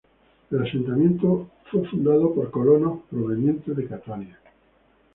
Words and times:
El 0.49 0.63
asentamiento 0.63 1.51
fue 1.69 1.85
fundado 1.87 2.33
por 2.33 2.49
colonos 2.49 3.01
provenientes 3.11 3.77
de 3.77 3.85
Catania. 3.85 4.39